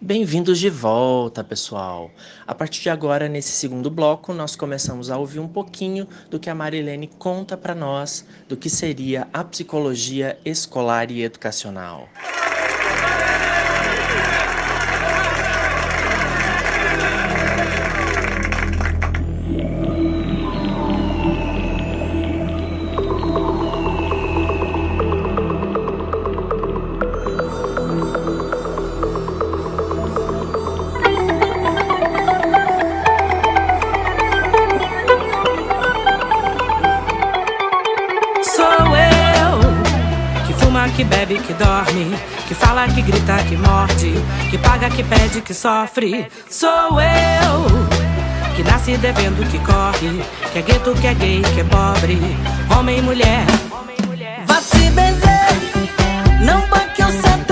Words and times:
Bem-vindos 0.00 0.60
de 0.60 0.70
volta, 0.70 1.42
pessoal! 1.42 2.12
A 2.46 2.54
partir 2.54 2.82
de 2.82 2.88
agora, 2.88 3.28
nesse 3.28 3.50
segundo 3.50 3.90
bloco, 3.90 4.32
nós 4.32 4.54
começamos 4.54 5.10
a 5.10 5.18
ouvir 5.18 5.40
um 5.40 5.48
pouquinho 5.48 6.06
do 6.30 6.38
que 6.38 6.48
a 6.48 6.54
Marilene 6.54 7.08
conta 7.18 7.56
para 7.56 7.74
nós 7.74 8.24
do 8.48 8.56
que 8.56 8.70
seria 8.70 9.26
a 9.32 9.42
psicologia 9.42 10.38
escolar 10.44 11.10
e 11.10 11.22
educacional. 11.24 12.08
Que 41.48 41.54
dorme, 41.54 42.14
que 42.46 42.54
fala, 42.54 42.86
que 42.88 43.00
grita, 43.00 43.38
que 43.48 43.56
morde, 43.56 44.12
que 44.50 44.58
paga, 44.58 44.90
que 44.90 45.02
pede, 45.02 45.40
que 45.40 45.54
sofre. 45.54 46.28
Sou 46.50 47.00
eu 47.00 47.88
que 48.54 48.62
nasce 48.62 48.98
devendo, 48.98 49.48
que 49.50 49.58
corre, 49.60 50.22
que 50.52 50.58
é 50.58 50.62
gueto, 50.62 50.92
que 50.92 51.06
é 51.06 51.14
gay, 51.14 51.40
que 51.40 51.60
é 51.60 51.64
pobre, 51.64 52.18
homem 52.76 52.98
e 52.98 53.02
mulher. 53.02 53.46
Vá 54.46 54.60
se 54.60 54.90
benzer, 54.90 56.44
não 56.44 56.60
banque 56.68 57.02
o 57.02 57.10
centro. 57.10 57.47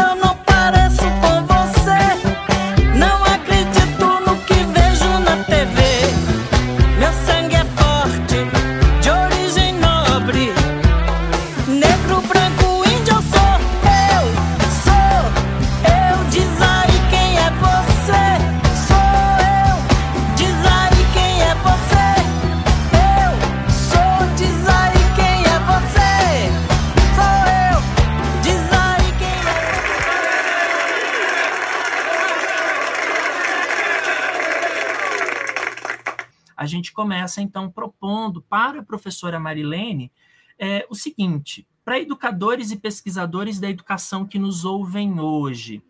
Começa 36.97 37.43
então 37.43 37.71
propondo 37.71 38.41
para 38.41 38.80
a 38.80 38.83
professora 38.83 39.39
Marilene 39.39 40.11
é, 40.59 40.87
o 40.89 40.95
seguinte: 40.95 41.69
para 41.85 42.01
educadores 42.01 42.71
e 42.71 42.77
pesquisadores 42.77 43.61
da 43.61 43.69
educação 43.69 44.27
que 44.27 44.38
nos 44.38 44.65
ouvem 44.65 45.21
hoje, 45.21 45.83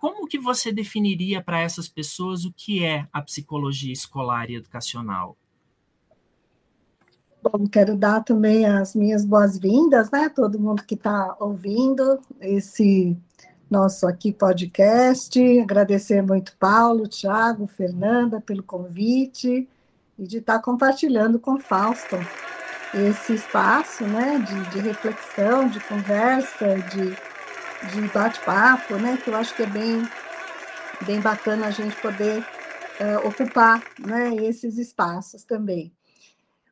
como 0.00 0.26
que 0.26 0.38
você 0.38 0.72
definiria 0.72 1.40
para 1.40 1.60
essas 1.60 1.88
pessoas 1.88 2.44
o 2.44 2.52
que 2.52 2.84
é 2.84 3.06
a 3.12 3.22
psicologia 3.22 3.92
escolar 3.92 4.50
e 4.50 4.56
educacional? 4.56 5.36
Bom, 7.40 7.68
quero 7.68 7.96
dar 7.96 8.24
também 8.24 8.66
as 8.66 8.96
minhas 8.96 9.24
boas-vindas, 9.24 10.10
né? 10.10 10.28
Todo 10.28 10.58
mundo 10.58 10.82
que 10.84 10.94
está 10.94 11.36
ouvindo 11.38 12.20
esse 12.40 13.16
nosso 13.70 14.08
aqui 14.08 14.32
podcast. 14.32 15.40
Agradecer 15.60 16.20
muito 16.20 16.56
Paulo, 16.58 17.06
Tiago, 17.06 17.68
Fernanda 17.68 18.40
pelo 18.40 18.62
convite 18.62 19.68
e 20.18 20.26
de 20.26 20.38
estar 20.38 20.60
compartilhando 20.60 21.38
com 21.38 21.58
Fausto 21.58 22.16
esse 22.94 23.34
espaço 23.34 24.04
né, 24.04 24.38
de, 24.38 24.70
de 24.70 24.78
reflexão, 24.80 25.68
de 25.68 25.78
conversa, 25.80 26.76
de, 26.76 27.10
de 27.92 28.08
bate-papo, 28.12 28.96
né, 28.96 29.18
que 29.22 29.28
eu 29.28 29.36
acho 29.36 29.54
que 29.54 29.62
é 29.62 29.66
bem, 29.66 30.02
bem 31.06 31.20
bacana 31.20 31.66
a 31.66 31.70
gente 31.70 31.94
poder 32.00 32.40
uh, 32.40 33.28
ocupar 33.28 33.82
né, 33.98 34.34
esses 34.36 34.78
espaços 34.78 35.44
também. 35.44 35.94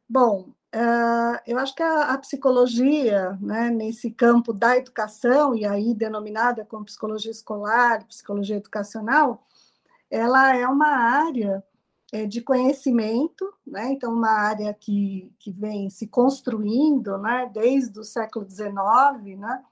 Bom, 0.09 0.48
uh, 0.75 1.38
eu 1.47 1.59
acho 1.59 1.75
que 1.75 1.82
a, 1.82 2.12
a, 2.12 2.19
psicologia, 2.19 3.37
né, 3.41 3.71
nesse 3.71 4.10
campo 4.10 4.53
da 4.53 4.76
educação, 4.76 5.54
e 5.54 5.66
aí 5.66 5.94
denominada 5.94 6.65
como 6.65 6.84
psicologia 6.84 7.31
escolar, 7.31 8.06
psicologia 8.06 8.56
educacional, 8.56 9.47
ela 10.10 10.56
é 10.56 10.66
uma 10.66 10.88
área 10.88 11.62
de 12.28 12.41
conhecimento, 12.41 13.53
né? 13.67 13.93
então 13.93 14.12
uma 14.12 14.31
área 14.31 14.72
que, 14.72 15.33
que 15.39 15.50
vem 15.50 15.91
se 15.91 16.06
construindo 16.06 17.19
né? 17.19 17.50
desde 17.53 17.99
o 17.99 18.05
século 18.05 18.49
XIX, 18.49 19.39
né? 19.39 19.65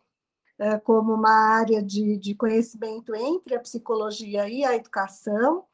É, 0.56 0.78
como 0.78 1.12
uma 1.12 1.56
área 1.56 1.83
de, 1.83 2.17
de 2.17 2.33
conhecimento 2.33 3.12
entre 3.12 3.56
a 3.56 3.61
psicologia 3.61 4.49
e 4.49 4.65
a 4.65 4.77
educação, 4.77 5.65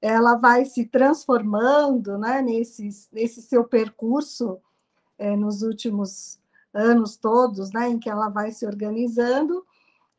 ela 0.00 0.36
vai 0.36 0.64
se 0.64 0.84
transformando 0.86 2.16
né? 2.18 2.40
nesse, 2.40 2.88
nesse 3.12 3.42
seu 3.42 3.64
percurso 3.64 4.60
é, 5.18 5.36
nos 5.36 5.62
últimos 5.62 6.38
anos 6.72 7.16
todos, 7.16 7.72
né? 7.72 7.88
em 7.88 7.98
que 7.98 8.08
ela 8.08 8.28
vai 8.28 8.52
se 8.52 8.64
organizando, 8.64 9.64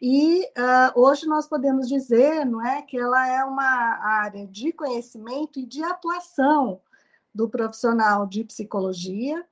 e 0.05 0.43
uh, 0.57 0.99
hoje 0.99 1.25
nós 1.25 1.47
podemos 1.47 1.87
dizer, 1.87 2.45
não 2.45 2.61
é, 2.61 2.81
que 2.81 2.97
ela 2.97 3.25
é 3.25 3.41
uma 3.45 3.63
área 3.63 4.45
de 4.45 4.73
conhecimento 4.73 5.61
e 5.61 5.65
de 5.65 5.81
atuação 5.81 6.81
do 7.33 7.47
profissional 7.47 8.27
de 8.27 8.43
psicologia. 8.43 9.45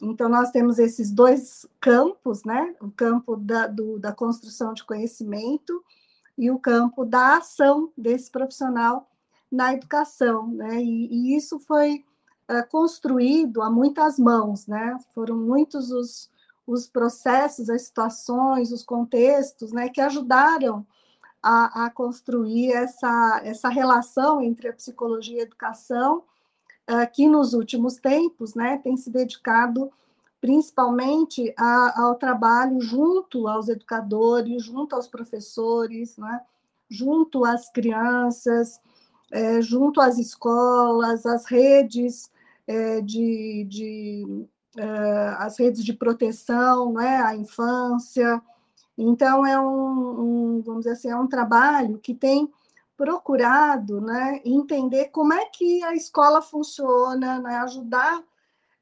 Então 0.00 0.28
nós 0.28 0.52
temos 0.52 0.78
esses 0.78 1.10
dois 1.10 1.66
campos, 1.80 2.44
né? 2.44 2.76
O 2.80 2.92
campo 2.92 3.34
da, 3.34 3.66
do, 3.66 3.98
da 3.98 4.12
construção 4.12 4.72
de 4.72 4.84
conhecimento 4.84 5.84
e 6.38 6.48
o 6.48 6.60
campo 6.60 7.04
da 7.04 7.38
ação 7.38 7.92
desse 7.98 8.30
profissional 8.30 9.10
na 9.50 9.74
educação, 9.74 10.46
né? 10.46 10.80
E, 10.80 11.08
e 11.10 11.36
isso 11.36 11.58
foi 11.58 12.04
uh, 12.48 12.64
construído 12.70 13.62
a 13.62 13.68
muitas 13.68 14.16
mãos, 14.16 14.64
né? 14.68 14.96
Foram 15.12 15.36
muitos 15.36 15.90
os 15.90 16.30
os 16.68 16.86
processos, 16.86 17.70
as 17.70 17.82
situações, 17.82 18.70
os 18.72 18.84
contextos, 18.84 19.72
né, 19.72 19.88
que 19.88 20.02
ajudaram 20.02 20.86
a, 21.42 21.86
a 21.86 21.90
construir 21.90 22.72
essa, 22.72 23.40
essa 23.42 23.70
relação 23.70 24.42
entre 24.42 24.68
a 24.68 24.72
psicologia 24.74 25.38
e 25.38 25.40
a 25.40 25.44
educação, 25.44 26.18
uh, 26.90 27.10
que 27.10 27.26
nos 27.26 27.54
últimos 27.54 27.96
tempos, 27.96 28.54
né, 28.54 28.76
tem 28.84 28.98
se 28.98 29.10
dedicado 29.10 29.90
principalmente 30.42 31.52
a, 31.56 32.02
ao 32.02 32.14
trabalho 32.16 32.80
junto 32.82 33.48
aos 33.48 33.68
educadores, 33.68 34.62
junto 34.62 34.94
aos 34.94 35.08
professores, 35.08 36.18
né, 36.18 36.40
junto 36.88 37.46
às 37.46 37.70
crianças, 37.70 38.78
é, 39.30 39.60
junto 39.62 40.00
às 40.02 40.18
escolas, 40.18 41.24
às 41.24 41.46
redes 41.46 42.30
é, 42.66 43.00
de, 43.00 43.66
de 43.68 44.46
as 45.38 45.58
redes 45.58 45.84
de 45.84 45.92
proteção, 45.92 46.92
né, 46.92 47.22
à 47.22 47.34
infância. 47.34 48.40
Então, 48.96 49.46
é 49.46 49.58
um, 49.60 49.68
um, 49.68 50.62
vamos 50.62 50.80
dizer 50.80 50.92
assim, 50.92 51.10
é 51.10 51.16
um 51.16 51.26
trabalho 51.26 51.98
que 51.98 52.14
tem 52.14 52.50
procurado 52.96 54.00
né, 54.00 54.40
entender 54.44 55.06
como 55.06 55.32
é 55.32 55.44
que 55.46 55.84
a 55.84 55.94
escola 55.94 56.42
funciona, 56.42 57.38
né, 57.38 57.56
ajudar 57.58 58.20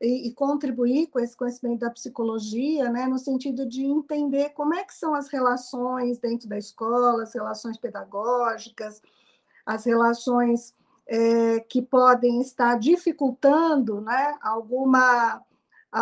e, 0.01 0.29
e, 0.29 0.33
contribuir 0.33 1.09
com 1.09 1.21
esse 1.21 1.37
conhecimento 1.37 1.81
da 1.81 1.91
psicologia, 1.91 2.91
né, 2.91 3.07
no 3.07 3.19
sentido 3.19 3.67
de 3.67 3.85
entender 3.85 4.51
como 4.51 4.75
é 4.75 4.85
que 4.85 4.95
são 4.95 5.15
as 5.15 5.29
relações 5.29 6.19
dentro 6.19 6.49
da 6.49 6.57
escola, 6.57 7.25
as 7.25 7.35
relações 7.35 7.77
pedagógicas, 7.77 9.03
as 9.67 9.85
relações 9.85 10.75
é, 11.07 11.61
que 11.61 11.83
podem 11.83 12.41
estar 12.41 12.79
dificultando 12.79 14.01
né, 14.01 14.37
alguma 14.41 15.43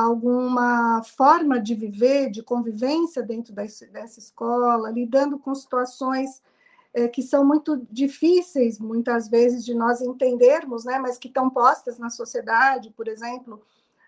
alguma 0.01 1.03
forma 1.03 1.61
de 1.61 1.75
viver, 1.75 2.31
de 2.31 2.43
convivência 2.43 3.23
dentro 3.23 3.53
dessa 3.55 4.19
escola, 4.19 4.91
lidando 4.91 5.39
com 5.39 5.55
situações 5.55 6.43
é, 6.93 7.09
que 7.09 7.23
são 7.23 7.45
muito 7.45 7.87
difíceis, 7.91 8.79
muitas 8.79 9.29
vezes, 9.29 9.65
de 9.65 9.75
nós 9.75 10.01
entendermos, 10.01 10.85
né, 10.85 10.99
mas 10.99 11.19
que 11.19 11.29
estão 11.29 11.49
postas 11.49 11.99
na 11.99 12.11
sociedade, 12.11 12.91
por 12.91 13.09
exemplo, 13.09 13.63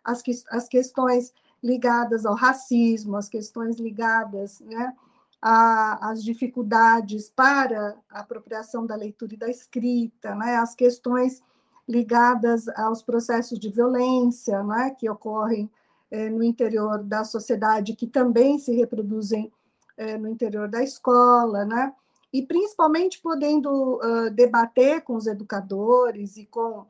as, 0.04 0.22
que, 0.22 0.32
as 0.50 0.68
questões 0.68 1.32
ligadas 1.62 2.26
ao 2.26 2.34
racismo, 2.34 3.16
as 3.16 3.28
questões 3.28 3.78
ligadas 3.78 4.60
né, 4.60 4.94
às 5.40 6.22
dificuldades 6.22 7.28
para 7.28 7.96
a 8.10 8.20
apropriação 8.20 8.86
da 8.86 8.94
leitura 8.94 9.34
e 9.34 9.38
da 9.38 9.48
escrita, 9.48 10.34
né, 10.34 10.56
as 10.56 10.74
questões 10.74 11.42
ligadas 11.88 12.68
aos 12.68 13.02
processos 13.02 13.58
de 13.58 13.70
violência 13.70 14.62
né, 14.62 14.90
que 14.98 15.08
ocorrem 15.08 15.70
é, 16.10 16.28
no 16.28 16.42
interior 16.42 17.02
da 17.02 17.24
sociedade, 17.24 17.94
que 17.94 18.06
também 18.06 18.58
se 18.58 18.74
reproduzem 18.74 19.52
é, 19.96 20.18
no 20.18 20.28
interior 20.28 20.68
da 20.68 20.82
escola, 20.82 21.64
né? 21.64 21.92
e 22.36 22.42
principalmente 22.42 23.18
podendo 23.20 23.96
uh, 23.96 24.30
debater 24.30 25.00
com 25.02 25.14
os 25.14 25.26
educadores 25.26 26.36
e 26.36 26.44
com 26.44 26.86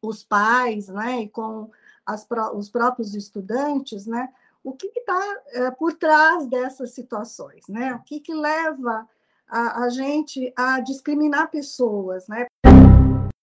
os 0.00 0.24
pais, 0.24 0.88
né, 0.88 1.22
e 1.22 1.28
com 1.28 1.70
as, 2.06 2.26
os 2.54 2.70
próprios 2.70 3.14
estudantes, 3.14 4.06
né, 4.06 4.30
o 4.62 4.72
que 4.72 4.86
está 4.86 5.18
uh, 5.18 5.76
por 5.76 5.92
trás 5.92 6.46
dessas 6.46 6.92
situações, 6.92 7.68
né, 7.68 7.94
o 7.94 8.02
que, 8.04 8.20
que 8.20 8.32
leva 8.32 9.06
a, 9.46 9.84
a 9.84 9.88
gente 9.90 10.50
a 10.56 10.80
discriminar 10.80 11.50
pessoas, 11.50 12.26
né, 12.26 12.46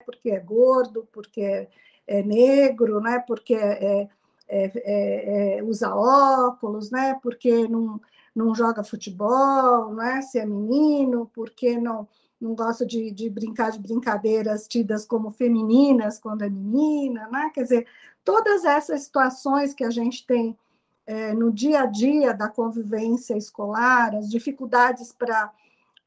porque 0.06 0.31
é 0.31 0.39
gordo, 0.39 1.07
porque 1.12 1.42
é, 1.42 1.69
é 2.07 2.24
negro, 2.24 3.00
né, 3.00 3.19
porque 3.27 3.56
é, 3.56 4.09
é, 4.48 4.71
é, 4.75 5.57
é 5.57 5.63
usa 5.63 5.95
óculos, 5.95 6.92
né, 6.92 7.18
porque 7.21 7.68
não 7.68 8.00
não 8.36 8.56
joga 8.56 8.83
futebol, 8.83 9.94
né? 9.94 10.21
se 10.21 10.39
é 10.39 10.45
menino, 10.45 11.30
porque 11.33 11.77
não, 11.77 12.07
não 12.39 12.56
gosta 12.56 12.86
de, 12.86 13.12
de 13.12 13.30
brincar 13.30 13.71
de 13.71 13.80
brincadeiras 13.80 14.68
tidas 14.68 15.06
como 15.06 15.30
femininas 15.30 16.18
quando 16.18 16.44
é 16.44 16.50
menina, 16.50 17.27
né? 17.30 17.51
quer 17.54 17.63
dizer, 17.63 17.88
todas 18.24 18.63
essas 18.65 19.01
situações 19.04 19.74
que 19.74 19.83
a 19.83 19.89
gente 19.89 20.25
tem 20.25 20.57
é, 21.06 21.33
no 21.33 21.51
dia 21.51 21.81
a 21.81 21.86
dia 21.86 22.33
da 22.33 22.47
convivência 22.47 23.36
escolar, 23.36 24.15
as 24.15 24.30
dificuldades 24.30 25.12
para 25.12 25.51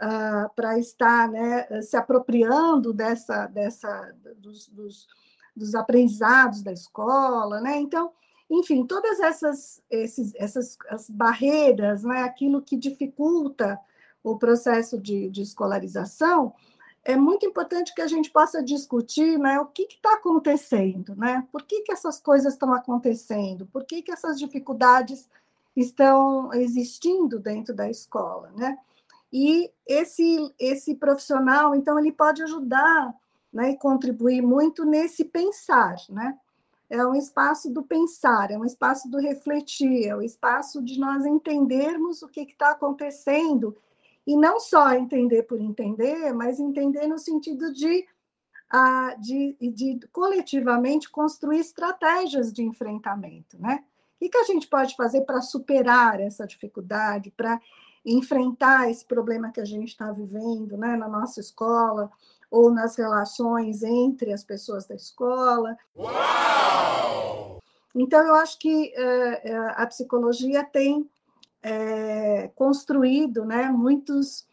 ah, 0.00 0.50
para 0.54 0.78
estar 0.78 1.28
né, 1.28 1.82
se 1.82 1.96
apropriando 1.96 2.92
dessa, 2.92 3.46
dessa 3.46 4.14
dos, 4.38 4.68
dos, 4.68 5.06
dos 5.56 5.74
aprendizados 5.74 6.62
da 6.62 6.72
escola, 6.72 7.60
né? 7.60 7.78
Então, 7.78 8.12
enfim, 8.50 8.86
todas 8.86 9.20
essas, 9.20 9.82
esses, 9.90 10.34
essas 10.36 10.76
as 10.88 11.08
barreiras, 11.08 12.04
né, 12.04 12.22
aquilo 12.22 12.62
que 12.62 12.76
dificulta 12.76 13.78
o 14.22 14.36
processo 14.36 14.98
de, 14.98 15.30
de 15.30 15.42
escolarização, 15.42 16.54
é 17.04 17.16
muito 17.16 17.44
importante 17.44 17.94
que 17.94 18.00
a 18.00 18.06
gente 18.06 18.30
possa 18.30 18.62
discutir 18.62 19.38
né, 19.38 19.60
o 19.60 19.66
que 19.66 19.82
está 19.82 20.14
acontecendo, 20.14 21.14
né? 21.14 21.46
por 21.52 21.62
que, 21.62 21.82
que 21.82 21.92
essas 21.92 22.18
coisas 22.18 22.54
estão 22.54 22.72
acontecendo, 22.72 23.66
por 23.66 23.84
que, 23.84 24.00
que 24.00 24.10
essas 24.10 24.38
dificuldades 24.38 25.28
estão 25.76 26.52
existindo 26.54 27.38
dentro 27.38 27.74
da 27.74 27.90
escola. 27.90 28.50
Né? 28.56 28.78
E 29.36 29.68
esse, 29.84 30.54
esse 30.60 30.94
profissional, 30.94 31.74
então, 31.74 31.98
ele 31.98 32.12
pode 32.12 32.40
ajudar 32.44 33.12
né, 33.52 33.72
e 33.72 33.76
contribuir 33.76 34.40
muito 34.40 34.84
nesse 34.84 35.24
pensar, 35.24 35.96
né? 36.08 36.38
é 36.88 37.04
um 37.04 37.14
espaço 37.14 37.68
do 37.70 37.82
pensar, 37.82 38.50
é 38.50 38.58
um 38.58 38.64
espaço 38.64 39.10
do 39.10 39.18
refletir, 39.18 40.06
é 40.06 40.14
um 40.14 40.22
espaço 40.22 40.80
de 40.82 41.00
nós 41.00 41.24
entendermos 41.26 42.22
o 42.22 42.28
que 42.28 42.42
está 42.42 42.70
acontecendo, 42.70 43.76
e 44.26 44.36
não 44.36 44.60
só 44.60 44.94
entender 44.94 45.42
por 45.42 45.60
entender, 45.60 46.32
mas 46.32 46.60
entender 46.60 47.06
no 47.06 47.18
sentido 47.18 47.72
de, 47.72 48.06
de, 49.20 49.56
de 49.60 50.00
coletivamente 50.12 51.10
construir 51.10 51.58
estratégias 51.58 52.52
de 52.52 52.62
enfrentamento. 52.62 53.58
Né? 53.60 53.84
O 54.20 54.30
que 54.30 54.38
a 54.38 54.44
gente 54.44 54.66
pode 54.66 54.96
fazer 54.96 55.22
para 55.22 55.42
superar 55.42 56.20
essa 56.20 56.46
dificuldade, 56.46 57.30
para 57.36 57.60
enfrentar 58.04 58.90
esse 58.90 59.04
problema 59.04 59.50
que 59.50 59.60
a 59.60 59.64
gente 59.64 59.88
está 59.88 60.10
vivendo 60.12 60.76
né, 60.76 60.96
na 60.96 61.08
nossa 61.08 61.40
escola, 61.40 62.10
ou 62.50 62.70
nas 62.70 62.94
relações 62.96 63.82
entre 63.82 64.32
as 64.32 64.44
pessoas 64.44 64.86
da 64.86 64.94
escola. 64.94 65.76
Uau! 65.96 67.60
Então, 67.94 68.24
eu 68.24 68.34
acho 68.36 68.58
que 68.58 68.92
uh, 68.96 69.72
a 69.74 69.86
psicologia 69.86 70.62
tem 70.64 71.08
é, 71.64 72.50
construído 72.54 73.44
né, 73.44 73.70
muitos, 73.70 74.46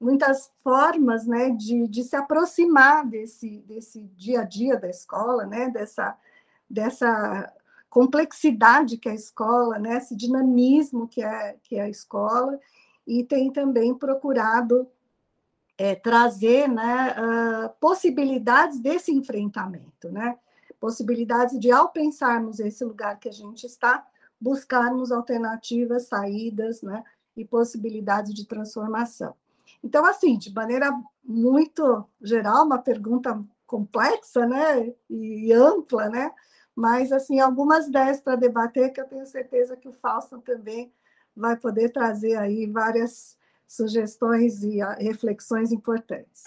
muitas 0.00 0.50
formas 0.62 1.24
né, 1.26 1.50
de, 1.50 1.86
de 1.88 2.02
se 2.02 2.16
aproximar 2.16 3.06
desse, 3.06 3.60
desse 3.60 4.02
dia 4.16 4.40
a 4.40 4.44
dia 4.44 4.76
da 4.76 4.90
escola, 4.90 5.46
né, 5.46 5.70
dessa, 5.70 6.16
dessa 6.68 7.52
complexidade 7.88 8.98
que 8.98 9.08
é 9.08 9.12
a 9.12 9.14
escola, 9.14 9.78
né, 9.78 9.98
esse 9.98 10.16
dinamismo 10.16 11.06
que 11.06 11.22
é, 11.22 11.56
que 11.62 11.76
é 11.76 11.82
a 11.82 11.88
escola, 11.88 12.58
e 13.06 13.24
tem 13.24 13.52
também 13.52 13.94
procurado 13.94 14.88
é, 15.78 15.94
trazer 15.94 16.68
né, 16.68 17.14
uh, 17.18 17.70
possibilidades 17.80 18.80
desse 18.80 19.12
enfrentamento, 19.12 20.10
né? 20.10 20.38
possibilidades 20.80 21.58
de, 21.58 21.70
ao 21.70 21.88
pensarmos 21.88 22.60
esse 22.60 22.84
lugar 22.84 23.18
que 23.18 23.28
a 23.28 23.32
gente 23.32 23.64
está, 23.64 24.06
buscarmos 24.40 25.10
alternativas, 25.10 26.06
saídas 26.06 26.82
né, 26.82 27.02
e 27.36 27.44
possibilidades 27.44 28.34
de 28.34 28.46
transformação. 28.46 29.34
Então, 29.82 30.04
assim, 30.04 30.36
de 30.36 30.52
maneira 30.52 30.90
muito 31.24 32.04
geral, 32.20 32.64
uma 32.64 32.78
pergunta 32.78 33.42
complexa 33.66 34.46
né, 34.46 34.92
e 35.08 35.52
ampla, 35.52 36.08
né? 36.08 36.32
mas 36.76 37.10
assim, 37.10 37.40
algumas 37.40 37.88
ideias 37.88 38.20
para 38.20 38.36
debater 38.36 38.92
que 38.92 39.00
eu 39.00 39.08
tenho 39.08 39.24
certeza 39.24 39.76
que 39.78 39.88
o 39.88 39.92
Fausto 39.92 40.38
também 40.42 40.92
vai 41.36 41.56
poder 41.56 41.90
trazer 41.90 42.36
aí 42.36 42.66
várias 42.66 43.36
sugestões 43.68 44.62
e 44.62 44.80
ah, 44.80 44.96
reflexões 44.98 45.70
importantes. 45.70 46.44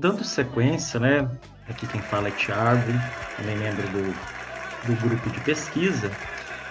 Dando 0.00 0.24
sequência, 0.24 1.00
né? 1.00 1.30
Aqui 1.68 1.86
quem 1.86 2.02
fala 2.02 2.28
é 2.28 2.30
Tiago, 2.32 2.92
também 3.36 3.56
membro 3.56 3.88
do, 3.88 4.02
do 4.86 5.00
grupo 5.00 5.30
de 5.30 5.40
pesquisa. 5.40 6.10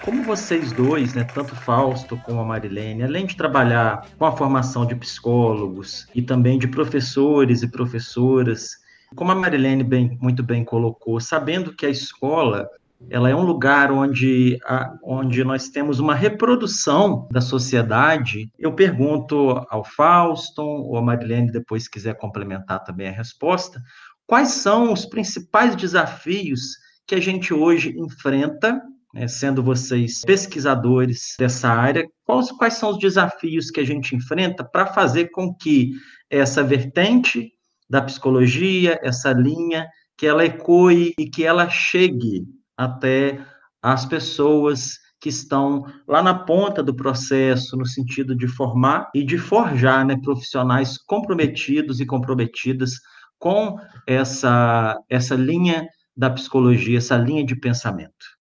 Como 0.04 0.22
vocês 0.22 0.70
dois, 0.70 1.14
né, 1.14 1.24
tanto 1.24 1.56
Fausto 1.56 2.18
como 2.18 2.38
a 2.38 2.44
Marilene, 2.44 3.02
além 3.02 3.24
de 3.24 3.34
trabalhar 3.34 4.06
com 4.18 4.26
a 4.26 4.36
formação 4.36 4.84
de 4.84 4.94
psicólogos 4.94 6.06
e 6.14 6.20
também 6.20 6.58
de 6.58 6.68
professores 6.68 7.62
e 7.62 7.68
professoras, 7.68 8.72
como 9.16 9.32
a 9.32 9.34
Marilene 9.34 9.82
bem, 9.82 10.18
muito 10.20 10.42
bem 10.42 10.62
colocou, 10.62 11.18
sabendo 11.20 11.74
que 11.74 11.86
a 11.86 11.88
escola 11.88 12.68
ela 13.08 13.30
é 13.30 13.34
um 13.34 13.44
lugar 13.44 13.90
onde, 13.90 14.58
a, 14.66 14.94
onde 15.02 15.42
nós 15.42 15.70
temos 15.70 15.98
uma 15.98 16.14
reprodução 16.14 17.26
da 17.30 17.40
sociedade. 17.40 18.50
Eu 18.58 18.74
pergunto 18.74 19.64
ao 19.70 19.84
Fausto 19.84 20.62
ou 20.62 20.98
a 20.98 21.02
Marilene, 21.02 21.50
depois 21.50 21.84
se 21.84 21.90
quiser 21.90 22.18
complementar 22.18 22.84
também 22.84 23.08
a 23.08 23.12
resposta, 23.12 23.80
quais 24.26 24.50
são 24.50 24.92
os 24.92 25.06
principais 25.06 25.74
desafios 25.74 26.76
que 27.06 27.14
a 27.14 27.20
gente 27.20 27.54
hoje 27.54 27.94
enfrenta 27.98 28.82
né, 29.14 29.28
sendo 29.28 29.62
vocês 29.62 30.22
pesquisadores 30.22 31.36
dessa 31.38 31.68
área, 31.68 32.06
quais, 32.24 32.50
quais 32.50 32.74
são 32.74 32.90
os 32.90 32.98
desafios 32.98 33.70
que 33.70 33.78
a 33.78 33.84
gente 33.84 34.16
enfrenta 34.16 34.64
para 34.64 34.86
fazer 34.86 35.30
com 35.30 35.54
que 35.54 35.92
essa 36.28 36.64
vertente 36.64 37.52
da 37.88 38.02
psicologia, 38.02 38.98
essa 39.02 39.32
linha, 39.32 39.86
que 40.18 40.26
ela 40.26 40.44
ecoe 40.44 41.14
e 41.16 41.30
que 41.30 41.44
ela 41.44 41.68
chegue 41.70 42.44
até 42.76 43.40
as 43.80 44.04
pessoas 44.04 44.98
que 45.20 45.28
estão 45.28 45.84
lá 46.08 46.22
na 46.22 46.34
ponta 46.34 46.82
do 46.82 46.94
processo, 46.94 47.76
no 47.76 47.86
sentido 47.86 48.34
de 48.34 48.48
formar 48.48 49.10
e 49.14 49.22
de 49.22 49.38
forjar 49.38 50.04
né, 50.04 50.16
profissionais 50.22 50.98
comprometidos 50.98 52.00
e 52.00 52.06
comprometidas 52.06 52.94
com 53.38 53.78
essa, 54.06 54.98
essa 55.08 55.34
linha 55.34 55.86
da 56.16 56.30
psicologia, 56.30 56.98
essa 56.98 57.16
linha 57.16 57.44
de 57.44 57.54
pensamento. 57.54 58.34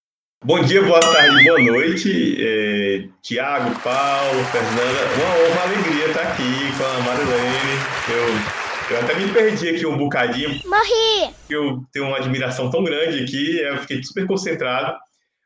Bom 0.46 0.60
dia, 0.60 0.82
boa 0.82 1.00
tarde, 1.00 1.42
boa 1.46 1.58
noite. 1.58 2.36
É, 2.38 3.08
Tiago, 3.22 3.80
Paulo, 3.80 4.44
Fernanda. 4.52 5.00
Uma, 5.16 5.54
uma 5.54 5.62
alegria 5.64 6.08
estar 6.08 6.22
aqui 6.22 6.78
com 6.78 6.84
a 6.84 7.00
Marilene. 7.00 7.80
Eu, 8.10 8.98
eu 8.98 9.02
até 9.02 9.14
me 9.14 9.32
perdi 9.32 9.70
aqui 9.70 9.86
um 9.86 9.98
bocadinho. 9.98 10.50
Morri! 10.66 11.34
Eu 11.50 11.82
tenho 11.94 12.08
uma 12.08 12.18
admiração 12.18 12.70
tão 12.70 12.84
grande 12.84 13.24
aqui, 13.24 13.62
eu 13.62 13.78
fiquei 13.78 14.04
super 14.04 14.28
concentrado. 14.28 14.98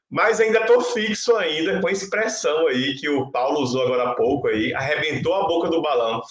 Mas 0.10 0.40
ainda 0.40 0.62
estou 0.62 0.82
fixo 0.82 1.36
ainda 1.36 1.80
com 1.80 1.88
a 1.88 1.92
expressão 1.92 2.66
aí 2.66 2.96
que 2.96 3.08
o 3.08 3.30
Paulo 3.30 3.60
usou 3.60 3.84
agora 3.84 4.10
há 4.10 4.16
pouco 4.16 4.48
aí, 4.48 4.74
arrebentou 4.74 5.36
a 5.36 5.48
boca 5.48 5.70
do 5.70 5.80
balão. 5.80 6.22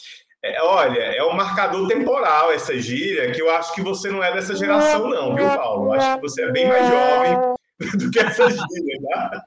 É, 0.42 0.60
olha, 0.60 0.98
é 0.98 1.22
um 1.22 1.34
marcador 1.34 1.86
temporal 1.86 2.50
essa 2.50 2.76
gíria, 2.76 3.30
que 3.30 3.40
eu 3.40 3.48
acho 3.48 3.72
que 3.76 3.80
você 3.80 4.10
não 4.10 4.24
é 4.24 4.34
dessa 4.34 4.56
geração 4.56 5.08
não, 5.08 5.36
viu, 5.36 5.46
Paulo? 5.50 5.92
Acho 5.92 6.16
que 6.16 6.22
você 6.22 6.42
é 6.42 6.50
bem 6.50 6.66
mais 6.66 6.88
jovem 6.88 7.55
do 7.98 8.10
que 8.10 8.18
essa 8.18 8.48
gíria, 8.48 9.00
né? 9.00 9.40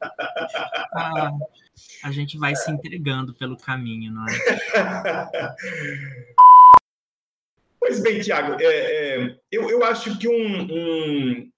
Ah, 0.94 1.32
a 2.04 2.12
gente 2.12 2.38
vai 2.38 2.56
se 2.56 2.70
entregando 2.72 3.34
pelo 3.34 3.58
caminho, 3.58 4.12
não 4.12 4.26
é? 4.28 5.56
Pois 7.80 8.02
bem, 8.02 8.20
Tiago, 8.20 8.58
é, 8.62 8.66
é, 8.66 9.38
eu, 9.52 9.70
eu 9.70 9.84
acho 9.84 10.18
que 10.20 10.28
um, 10.28 10.62
um 10.62 11.50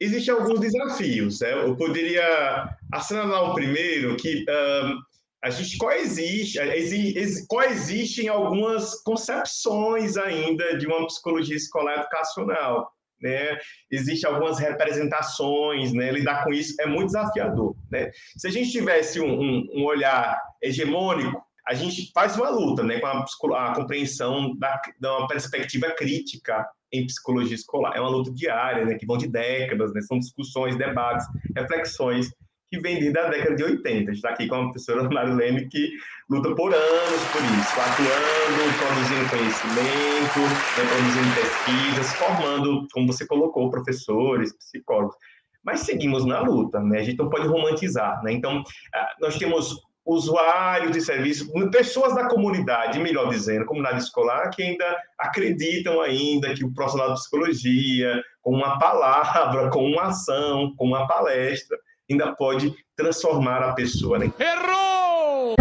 existem 0.00 0.34
alguns 0.34 0.60
desafios. 0.60 1.40
Né? 1.40 1.52
Eu 1.52 1.76
poderia 1.76 2.76
assinalar 2.92 3.50
um 3.50 3.54
primeiro 3.54 4.16
que 4.16 4.44
um, 4.48 4.98
a 5.42 5.50
gente 5.50 5.76
coexiste, 5.76 6.58
exi, 6.58 7.46
coexistem 7.48 8.28
algumas 8.28 9.02
concepções 9.02 10.16
ainda 10.16 10.78
de 10.78 10.86
uma 10.86 11.06
psicologia 11.06 11.56
escolar 11.56 12.00
educacional. 12.00 12.90
Né? 13.20 13.58
Existem 13.90 14.30
algumas 14.30 14.58
representações, 14.58 15.92
né? 15.92 16.10
lidar 16.12 16.44
com 16.44 16.52
isso 16.52 16.74
é 16.80 16.86
muito 16.86 17.06
desafiador. 17.06 17.74
Né? 17.90 18.10
Se 18.36 18.46
a 18.46 18.50
gente 18.50 18.70
tivesse 18.70 19.20
um, 19.20 19.40
um, 19.40 19.68
um 19.74 19.84
olhar 19.84 20.38
hegemônico, 20.62 21.42
a 21.66 21.72
gente 21.72 22.10
faz 22.12 22.36
uma 22.36 22.50
luta 22.50 22.82
né, 22.82 23.00
com 23.00 23.06
a, 23.54 23.70
a 23.70 23.74
compreensão 23.74 24.54
da, 24.58 24.80
da 25.00 25.18
uma 25.18 25.26
perspectiva 25.26 25.90
crítica 25.92 26.68
em 26.92 27.06
psicologia 27.06 27.54
escolar. 27.54 27.96
É 27.96 28.00
uma 28.00 28.10
luta 28.10 28.30
diária, 28.30 28.84
né, 28.84 28.96
que 28.96 29.06
vão 29.06 29.16
de 29.16 29.26
décadas, 29.26 29.92
né, 29.94 30.02
são 30.02 30.18
discussões, 30.18 30.76
debates, 30.76 31.26
reflexões 31.56 32.30
que 32.74 32.80
vem 32.80 32.98
desde 32.98 33.18
a 33.18 33.28
década 33.28 33.54
de 33.54 33.62
80. 33.62 33.88
A 33.88 33.98
gente 33.98 34.14
está 34.14 34.30
aqui 34.30 34.48
com 34.48 34.56
a 34.56 34.64
professora 34.64 35.08
Marilene 35.08 35.68
que 35.68 35.92
luta 36.28 36.54
por 36.54 36.74
anos 36.74 37.24
por 37.32 37.42
isso, 37.42 37.80
atuando, 37.80 38.78
produzindo 38.78 39.30
conhecimento, 39.30 40.40
né, 40.40 40.84
produzindo 40.90 41.34
pesquisas, 41.34 42.14
formando, 42.16 42.86
como 42.92 43.06
você 43.06 43.26
colocou, 43.26 43.70
professores, 43.70 44.52
psicólogos. 44.56 45.16
Mas 45.62 45.80
seguimos 45.80 46.26
na 46.26 46.40
luta, 46.40 46.80
né? 46.80 47.00
A 47.00 47.02
gente 47.02 47.18
não 47.18 47.30
pode 47.30 47.46
romantizar, 47.46 48.22
né? 48.22 48.32
Então, 48.32 48.62
ah, 48.94 49.08
nós 49.20 49.38
temos 49.38 49.80
usuários 50.04 50.92
de 50.92 51.00
serviço, 51.00 51.50
pessoas 51.70 52.14
da 52.14 52.28
comunidade, 52.28 52.98
melhor 52.98 53.30
dizendo, 53.30 53.64
comunidade 53.64 54.02
escolar, 54.02 54.50
que 54.50 54.62
ainda 54.62 54.84
acreditam 55.18 56.02
ainda 56.02 56.52
que 56.54 56.62
o 56.62 56.74
profissional 56.74 57.14
de 57.14 57.20
psicologia, 57.20 58.22
com 58.42 58.52
uma 58.52 58.78
palavra, 58.78 59.70
com 59.72 59.86
uma 59.86 60.08
ação, 60.08 60.74
com 60.76 60.84
uma 60.88 61.06
palestra, 61.06 61.78
ainda 62.10 62.34
pode 62.34 62.74
transformar 62.96 63.62
a 63.62 63.72
pessoa. 63.72 64.18
Né? 64.18 64.32
Errou! 64.38 65.54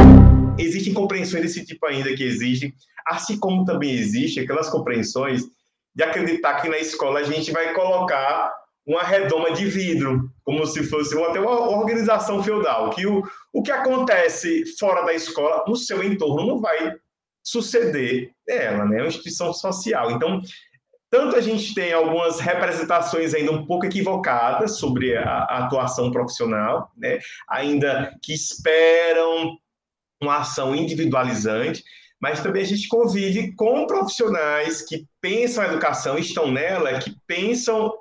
Existem 0.57 0.93
compreensões 0.93 1.43
desse 1.43 1.65
tipo 1.65 1.85
ainda 1.85 2.13
que 2.15 2.23
existem, 2.23 2.73
assim 3.07 3.39
como 3.39 3.65
também 3.65 3.91
existem 3.91 4.43
aquelas 4.43 4.69
compreensões 4.69 5.43
de 5.95 6.03
acreditar 6.03 6.61
que 6.61 6.69
na 6.69 6.77
escola 6.77 7.19
a 7.19 7.23
gente 7.23 7.51
vai 7.51 7.73
colocar 7.73 8.51
uma 8.85 9.03
redoma 9.03 9.51
de 9.51 9.65
vidro, 9.65 10.29
como 10.43 10.65
se 10.65 10.83
fosse 10.83 11.17
até 11.21 11.39
uma 11.39 11.69
organização 11.69 12.43
feudal, 12.43 12.89
que 12.89 13.07
o, 13.07 13.23
o 13.53 13.63
que 13.63 13.71
acontece 13.71 14.63
fora 14.77 15.03
da 15.05 15.13
escola, 15.13 15.63
no 15.67 15.75
seu 15.75 16.03
entorno, 16.03 16.45
não 16.45 16.59
vai 16.59 16.95
suceder 17.43 18.31
ela, 18.47 18.85
né? 18.85 18.97
É 18.97 19.01
uma 19.01 19.07
instituição 19.07 19.53
social. 19.53 20.11
Então, 20.11 20.41
tanto 21.13 21.35
a 21.35 21.41
gente 21.41 21.75
tem 21.75 21.93
algumas 21.93 22.39
representações 22.39 23.35
ainda 23.35 23.51
um 23.51 23.67
pouco 23.67 23.85
equivocadas 23.85 24.79
sobre 24.79 25.15
a, 25.15 25.43
atuação 25.43 26.09
profissional, 26.09 26.91
né? 26.97 27.19
ainda 27.47 28.17
que 28.19 28.33
esperam 28.33 29.55
uma 30.19 30.37
ação 30.37 30.75
individualizante, 30.75 31.83
mas 32.19 32.41
também 32.41 32.63
a 32.63 32.65
gente 32.65 32.87
convive 32.87 33.53
com 33.55 33.85
profissionais 33.85 34.81
que 34.81 35.05
pensam 35.21 35.63
a 35.63 35.67
educação, 35.67 36.17
estão 36.17 36.51
nela, 36.51 36.97
que 36.97 37.15
pensam 37.27 37.93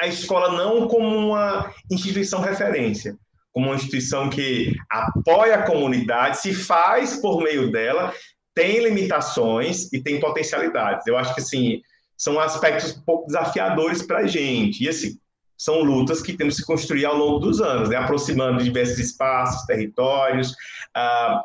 a 0.00 0.06
escola 0.06 0.52
não 0.52 0.86
como 0.86 1.08
uma 1.08 1.74
instituição 1.90 2.40
referência, 2.40 3.16
como 3.50 3.66
uma 3.66 3.74
instituição 3.74 4.30
que 4.30 4.76
apoia 4.88 5.56
a 5.56 5.66
comunidade, 5.66 6.38
se 6.38 6.54
faz 6.54 7.16
por 7.16 7.42
meio 7.42 7.72
dela, 7.72 8.14
tem 8.54 8.78
limitações 8.78 9.92
e 9.92 10.00
tem 10.00 10.20
potencialidades. 10.20 11.04
Eu 11.08 11.16
acho 11.18 11.34
que, 11.34 11.40
assim, 11.40 11.82
são 12.20 12.38
aspectos 12.38 12.94
um 12.94 13.00
pouco 13.00 13.28
desafiadores 13.28 14.02
para 14.02 14.18
a 14.18 14.26
gente. 14.26 14.84
E, 14.84 14.88
assim, 14.90 15.18
são 15.56 15.82
lutas 15.82 16.20
que 16.20 16.36
temos 16.36 16.58
que 16.58 16.66
construir 16.66 17.06
ao 17.06 17.16
longo 17.16 17.38
dos 17.38 17.62
anos, 17.62 17.88
né? 17.88 17.96
aproximando 17.96 18.62
diversos 18.62 18.98
espaços, 18.98 19.64
territórios, 19.64 20.50
uh, 20.50 21.40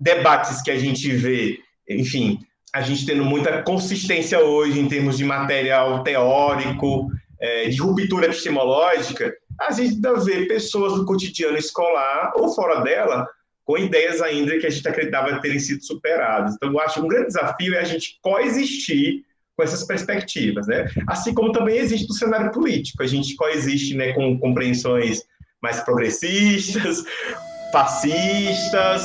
debates 0.00 0.62
que 0.62 0.72
a 0.72 0.78
gente 0.78 1.12
vê, 1.12 1.60
enfim, 1.88 2.40
a 2.74 2.80
gente 2.80 3.06
tendo 3.06 3.24
muita 3.24 3.62
consistência 3.62 4.40
hoje 4.40 4.80
em 4.80 4.88
termos 4.88 5.16
de 5.16 5.24
material 5.24 6.02
teórico, 6.02 7.06
é, 7.40 7.68
de 7.68 7.80
ruptura 7.80 8.26
epistemológica, 8.26 9.32
a 9.60 9.70
gente 9.70 9.94
ainda 9.94 10.18
vê 10.18 10.46
pessoas 10.46 10.98
no 10.98 11.06
cotidiano 11.06 11.56
escolar 11.56 12.32
ou 12.34 12.52
fora 12.52 12.80
dela 12.80 13.28
com 13.64 13.78
ideias 13.78 14.20
ainda 14.20 14.58
que 14.58 14.66
a 14.66 14.70
gente 14.70 14.88
acreditava 14.88 15.40
terem 15.40 15.60
sido 15.60 15.84
superadas. 15.84 16.54
Então, 16.54 16.72
eu 16.72 16.80
acho 16.80 16.94
que 16.94 17.00
um 17.00 17.08
grande 17.08 17.28
desafio 17.28 17.74
é 17.76 17.78
a 17.78 17.84
gente 17.84 18.18
coexistir 18.20 19.24
com 19.56 19.62
essas 19.62 19.84
perspectivas, 19.84 20.66
né? 20.66 20.86
Assim 21.08 21.32
como 21.32 21.50
também 21.50 21.78
existe 21.78 22.06
no 22.06 22.14
cenário 22.14 22.52
político, 22.52 23.02
a 23.02 23.06
gente 23.06 23.34
coexiste, 23.36 23.94
né, 23.94 24.12
com 24.12 24.38
compreensões 24.38 25.22
mais 25.62 25.80
progressistas, 25.80 27.02
fascistas, 27.72 29.02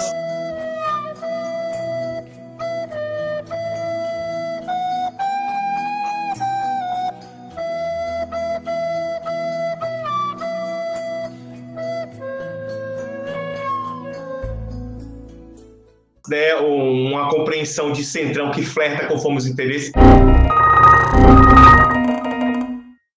né, 16.32 16.56
uma 16.56 17.30
compreensão 17.30 17.92
de 17.92 18.06
centrão 18.06 18.52
que 18.52 18.64
flerta 18.64 19.06
conforme 19.06 19.38
os 19.38 19.46
interesses. 19.46 19.92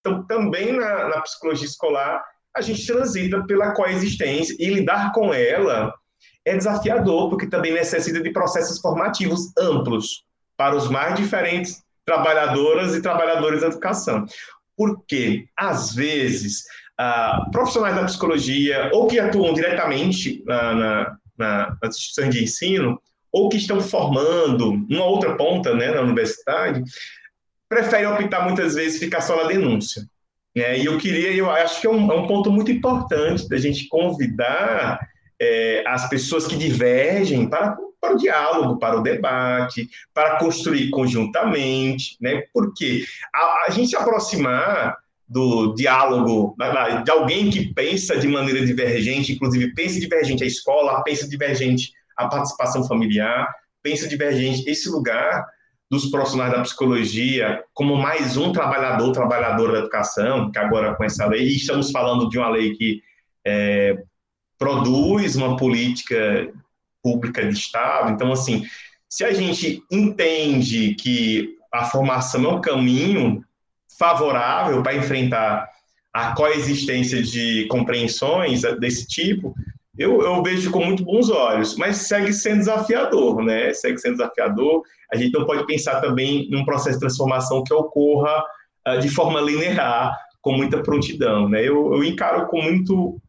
Então, 0.00 0.26
também 0.26 0.72
na, 0.72 1.08
na 1.10 1.20
psicologia 1.20 1.64
escolar, 1.64 2.24
a 2.56 2.60
gente 2.60 2.84
transita 2.84 3.44
pela 3.46 3.72
coexistência 3.72 4.56
e 4.58 4.66
lidar 4.66 5.12
com 5.12 5.32
ela 5.32 5.94
é 6.44 6.56
desafiador, 6.56 7.30
porque 7.30 7.46
também 7.46 7.72
necessita 7.72 8.20
de 8.20 8.32
processos 8.32 8.80
formativos 8.80 9.52
amplos 9.56 10.24
para 10.56 10.74
os 10.74 10.90
mais 10.90 11.14
diferentes 11.14 11.82
trabalhadoras 12.04 12.96
e 12.96 13.00
trabalhadores 13.00 13.60
da 13.60 13.68
educação. 13.68 14.26
Porque, 14.76 15.46
às 15.56 15.94
vezes, 15.94 16.64
uh, 17.00 17.48
profissionais 17.52 17.94
da 17.94 18.04
psicologia 18.04 18.90
ou 18.92 19.06
que 19.06 19.20
atuam 19.20 19.54
diretamente 19.54 20.42
uh, 20.42 20.74
na, 20.74 21.16
na, 21.36 21.76
nas 21.82 21.96
instituições 21.96 22.34
de 22.34 22.44
ensino, 22.44 23.00
ou 23.32 23.48
que 23.48 23.56
estão 23.56 23.80
formando 23.80 24.70
uma 24.88 25.04
outra 25.04 25.36
ponta 25.36 25.74
né, 25.74 25.90
na 25.90 26.02
universidade, 26.02 26.82
preferem 27.68 28.06
optar 28.06 28.44
muitas 28.44 28.74
vezes 28.74 29.00
ficar 29.00 29.20
só 29.20 29.36
na 29.36 29.48
denúncia. 29.48 30.06
Né? 30.54 30.78
E 30.78 30.84
eu 30.84 30.96
queria, 30.98 31.32
eu 31.32 31.50
acho 31.50 31.80
que 31.80 31.86
é 31.86 31.90
um, 31.90 32.10
é 32.12 32.14
um 32.14 32.26
ponto 32.26 32.50
muito 32.50 32.70
importante 32.70 33.48
da 33.48 33.56
gente 33.56 33.88
convidar 33.88 35.00
é, 35.40 35.82
as 35.86 36.08
pessoas 36.08 36.46
que 36.46 36.56
divergem 36.56 37.48
para, 37.48 37.76
para 38.00 38.14
o 38.14 38.18
diálogo, 38.18 38.78
para 38.78 38.96
o 38.96 39.02
debate, 39.02 39.88
para 40.12 40.38
construir 40.38 40.90
conjuntamente, 40.90 42.16
né? 42.20 42.44
Porque 42.52 43.04
a, 43.34 43.64
a 43.66 43.70
gente 43.70 43.96
aproximar 43.96 44.96
do 45.26 45.74
diálogo 45.74 46.54
de 47.04 47.10
alguém 47.10 47.50
que 47.50 47.72
pensa 47.72 48.16
de 48.18 48.28
maneira 48.28 48.64
divergente, 48.64 49.32
inclusive 49.32 49.74
pensa 49.74 49.98
divergente 49.98 50.44
a 50.44 50.46
escola, 50.46 51.02
pensa 51.02 51.28
divergente 51.28 51.92
a 52.16 52.28
participação 52.28 52.86
familiar, 52.86 53.52
pensa 53.82 54.06
divergente 54.06 54.68
esse 54.68 54.88
lugar 54.88 55.46
dos 55.90 56.06
profissionais 56.10 56.52
da 56.52 56.62
psicologia 56.62 57.62
como 57.72 57.96
mais 57.96 58.36
um 58.36 58.52
trabalhador, 58.52 59.12
trabalhadora 59.12 59.72
da 59.72 59.78
educação, 59.80 60.50
que 60.50 60.58
agora 60.58 60.94
com 60.94 61.04
essa 61.04 61.26
lei, 61.26 61.44
e 61.44 61.56
estamos 61.56 61.90
falando 61.90 62.28
de 62.28 62.38
uma 62.38 62.48
lei 62.48 62.74
que 62.74 63.02
é, 63.44 64.02
produz 64.58 65.36
uma 65.36 65.56
política 65.56 66.52
pública 67.02 67.46
de 67.46 67.54
Estado. 67.54 68.12
Então, 68.12 68.32
assim, 68.32 68.64
se 69.08 69.24
a 69.24 69.32
gente 69.32 69.82
entende 69.90 70.94
que 70.94 71.56
a 71.72 71.84
formação 71.84 72.44
é 72.44 72.48
um 72.48 72.60
caminho 72.60 73.44
favorável 74.04 74.82
para 74.82 74.94
enfrentar 74.94 75.68
a 76.12 76.34
coexistência 76.34 77.22
de 77.22 77.66
compreensões 77.68 78.62
desse 78.78 79.06
tipo, 79.06 79.54
eu, 79.96 80.20
eu, 80.22 80.42
vejo 80.42 80.70
com 80.70 80.84
muito 80.84 81.04
bons 81.04 81.30
olhos, 81.30 81.76
mas 81.76 81.96
segue 81.96 82.32
sendo 82.32 82.58
desafiador, 82.58 83.42
né? 83.42 83.72
Segue 83.72 83.98
sendo 83.98 84.16
desafiador. 84.16 84.82
A 85.12 85.16
gente 85.16 85.32
não 85.32 85.46
pode 85.46 85.64
pensar 85.66 86.00
também 86.00 86.48
num 86.50 86.64
processo 86.64 86.96
de 86.96 87.00
transformação 87.00 87.62
que 87.62 87.72
ocorra 87.72 88.44
uh, 88.88 88.98
de 88.98 89.08
forma 89.08 89.40
linear, 89.40 90.16
com 90.40 90.52
muita 90.52 90.82
prontidão, 90.82 91.48
né? 91.48 91.60
Eu, 91.60 91.94
eu 91.94 92.04
encaro 92.04 92.46
com 92.48 92.60
muito, 92.60 93.20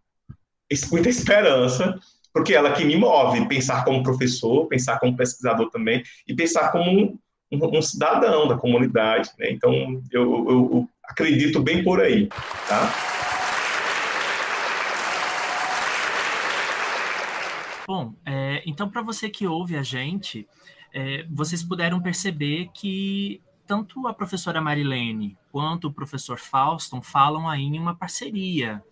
muita 0.92 1.10
esperança, 1.10 1.98
porque 2.34 2.54
ela 2.54 2.74
que 2.74 2.84
me 2.84 2.98
move, 2.98 3.48
pensar 3.48 3.86
como 3.86 4.04
professor, 4.04 4.68
pensar 4.68 5.00
como 5.00 5.16
pesquisador 5.16 5.70
também, 5.70 6.04
e 6.28 6.36
pensar 6.36 6.72
como 6.72 7.20
um, 7.52 7.78
um, 7.78 7.82
cidadão 7.82 8.48
da 8.48 8.58
comunidade, 8.58 9.32
né? 9.38 9.52
Então, 9.52 9.74
eu, 10.12 10.24
eu, 10.24 10.50
eu 10.50 10.90
acredito 11.04 11.62
bem 11.62 11.84
por 11.84 12.02
aí, 12.02 12.28
tá? 12.68 12.92
Bom, 17.88 18.16
é, 18.26 18.64
então 18.66 18.90
para 18.90 19.04
você 19.04 19.30
que 19.30 19.46
ouve 19.46 19.78
a 19.78 19.84
gente, 19.84 20.48
é, 20.92 21.24
vocês 21.30 21.64
puderam 21.64 22.02
perceber 22.02 22.70
que 22.74 23.42
tanto 23.68 24.08
a 24.08 24.14
professora 24.14 24.60
Marilene 24.62 25.38
quanto 25.52 25.88
o 25.88 25.94
professor 25.94 26.40
Fauston 26.40 27.02
falam 27.02 27.48
aí 27.48 27.62
em 27.62 27.80
uma 27.80 27.96
parceria 27.96 28.84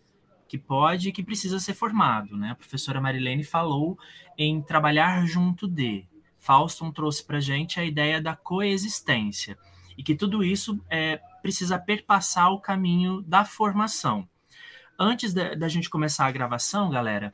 que 0.48 0.58
pode 0.58 1.10
e 1.10 1.12
que 1.12 1.24
precisa 1.24 1.60
ser 1.60 1.74
formado. 1.74 2.38
Né? 2.38 2.52
A 2.52 2.56
professora 2.56 3.02
Marilene 3.02 3.44
falou 3.44 3.98
em 4.38 4.62
trabalhar 4.62 5.26
junto 5.26 5.68
de. 5.68 6.06
Fauston 6.44 6.92
trouxe 6.92 7.24
para 7.24 7.38
a 7.38 7.42
gente 7.42 7.80
a 7.80 7.86
ideia 7.86 8.22
da 8.22 8.36
coexistência 8.36 9.58
e 9.98 10.04
que 10.04 10.14
tudo 10.14 10.44
isso 10.44 10.78
é, 10.90 11.22
precisa 11.42 11.80
perpassar 11.80 12.52
o 12.52 12.60
caminho 12.60 13.22
da 13.22 13.46
formação. 13.46 14.28
Antes 15.00 15.34
da, 15.34 15.68
gente 15.70 15.90
começar 15.90 16.28
a 16.28 16.32
gravação, 16.32 16.90
galera, 16.90 17.34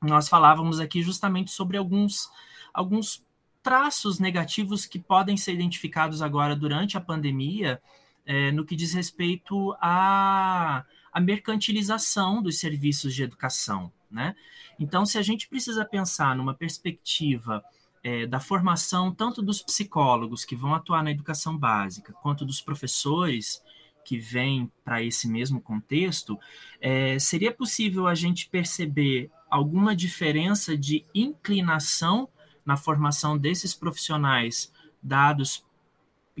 nós 0.00 0.28
falávamos 0.30 0.80
aqui 0.80 1.02
justamente 1.02 1.50
sobre 1.50 1.76
alguns, 1.76 2.30
alguns 2.72 3.22
traços 3.62 4.18
negativos 4.18 4.86
que 4.86 4.98
podem 4.98 5.36
ser 5.36 5.52
identificados 5.52 6.22
agora 6.22 6.56
durante 6.56 6.96
a 6.96 7.00
pandemia 7.02 7.80
é, 8.24 8.50
no 8.50 8.64
que 8.64 8.74
diz 8.74 8.94
respeito 8.94 9.76
à, 9.78 10.84
à 11.12 11.20
mercantilização 11.20 12.42
dos 12.42 12.58
serviços 12.58 13.14
de 13.14 13.22
educação. 13.22 13.92
Né? 14.10 14.34
Então, 14.78 15.04
se 15.04 15.18
a 15.18 15.22
gente 15.22 15.48
precisa 15.48 15.84
pensar 15.84 16.34
numa 16.34 16.54
perspectiva 16.54 17.62
é, 18.02 18.26
da 18.26 18.40
formação 18.40 19.12
tanto 19.12 19.42
dos 19.42 19.62
psicólogos 19.62 20.44
que 20.44 20.56
vão 20.56 20.74
atuar 20.74 21.02
na 21.02 21.10
educação 21.10 21.56
básica, 21.56 22.12
quanto 22.12 22.44
dos 22.44 22.60
professores 22.60 23.62
que 24.04 24.18
vêm 24.18 24.72
para 24.84 25.02
esse 25.02 25.28
mesmo 25.28 25.60
contexto, 25.60 26.38
é, 26.80 27.18
seria 27.18 27.52
possível 27.52 28.06
a 28.06 28.14
gente 28.14 28.48
perceber 28.48 29.30
alguma 29.50 29.94
diferença 29.94 30.76
de 30.76 31.04
inclinação 31.14 32.28
na 32.64 32.76
formação 32.76 33.36
desses 33.36 33.74
profissionais 33.74 34.72
dados 35.02 35.64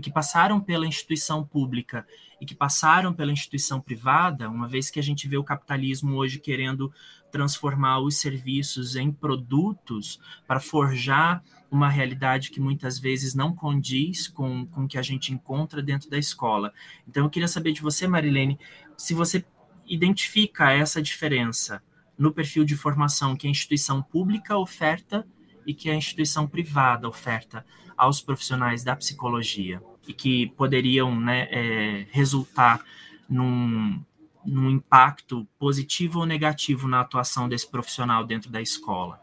que 0.00 0.10
passaram 0.10 0.60
pela 0.60 0.86
instituição 0.86 1.44
pública 1.44 2.06
e 2.40 2.46
que 2.46 2.54
passaram 2.54 3.12
pela 3.12 3.32
instituição 3.32 3.80
privada, 3.80 4.48
uma 4.48 4.68
vez 4.68 4.90
que 4.90 4.98
a 4.98 5.02
gente 5.02 5.26
vê 5.26 5.36
o 5.36 5.44
capitalismo 5.44 6.16
hoje 6.16 6.38
querendo 6.38 6.92
transformar 7.30 8.00
os 8.00 8.16
serviços 8.16 8.96
em 8.96 9.12
produtos 9.12 10.20
para 10.46 10.60
forjar 10.60 11.42
uma 11.70 11.88
realidade 11.88 12.50
que 12.50 12.60
muitas 12.60 12.98
vezes 12.98 13.34
não 13.34 13.54
condiz 13.54 14.26
com, 14.26 14.66
com 14.66 14.84
o 14.84 14.88
que 14.88 14.98
a 14.98 15.02
gente 15.02 15.32
encontra 15.32 15.82
dentro 15.82 16.08
da 16.08 16.18
escola. 16.18 16.72
Então, 17.06 17.24
eu 17.24 17.30
queria 17.30 17.48
saber 17.48 17.72
de 17.72 17.82
você, 17.82 18.06
Marilene, 18.06 18.58
se 18.96 19.12
você 19.12 19.44
identifica 19.86 20.72
essa 20.72 21.00
diferença 21.00 21.82
no 22.18 22.32
perfil 22.32 22.64
de 22.64 22.76
formação 22.76 23.36
que 23.36 23.46
a 23.46 23.50
instituição 23.50 24.02
pública 24.02 24.56
oferta 24.56 25.26
e 25.66 25.74
que 25.74 25.90
a 25.90 25.94
instituição 25.94 26.46
privada 26.46 27.08
oferta 27.08 27.64
aos 27.96 28.20
profissionais 28.20 28.82
da 28.82 28.96
psicologia 28.96 29.82
e 30.06 30.12
que 30.12 30.46
poderiam 30.56 31.14
né, 31.14 31.48
é, 31.50 32.06
resultar 32.10 32.82
num, 33.28 34.02
num 34.44 34.70
impacto 34.70 35.46
positivo 35.58 36.20
ou 36.20 36.26
negativo 36.26 36.88
na 36.88 37.00
atuação 37.00 37.48
desse 37.48 37.68
profissional 37.68 38.24
dentro 38.24 38.50
da 38.50 38.60
escola? 38.60 39.20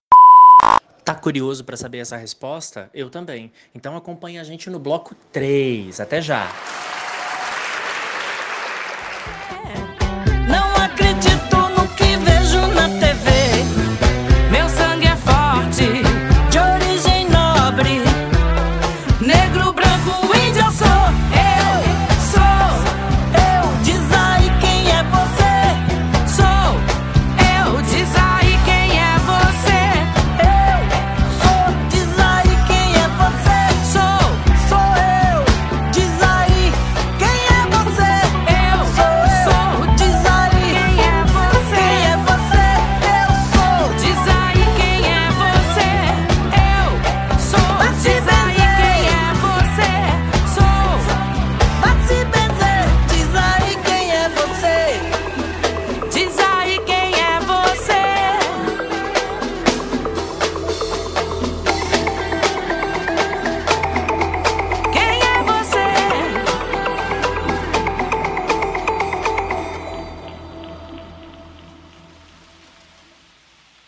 Tá 1.04 1.14
curioso 1.14 1.64
para 1.64 1.78
saber 1.78 2.00
essa 2.00 2.18
resposta? 2.18 2.90
Eu 2.92 3.12
também. 3.12 3.52
Então 3.76 3.96
acompanhe 3.96 4.40
a 4.40 4.44
gente 4.44 4.72
no 4.72 4.80
bloco 4.80 5.14
3. 5.32 6.00
Até 6.00 6.20
já. 6.20 6.50
É. 9.52 9.85